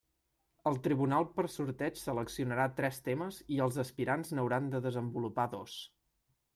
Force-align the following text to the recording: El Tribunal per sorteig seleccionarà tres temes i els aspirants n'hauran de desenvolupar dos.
El 0.69 0.79
Tribunal 0.87 1.27
per 1.35 1.45
sorteig 1.57 2.01
seleccionarà 2.05 2.67
tres 2.81 2.99
temes 3.11 3.39
i 3.59 3.63
els 3.69 3.81
aspirants 3.87 4.35
n'hauran 4.35 4.75
de 4.77 4.85
desenvolupar 4.91 5.51
dos. 5.57 5.83